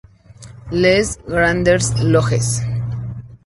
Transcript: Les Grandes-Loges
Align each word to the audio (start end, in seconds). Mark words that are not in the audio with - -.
Les 0.71 1.19
Grandes-Loges 1.27 2.61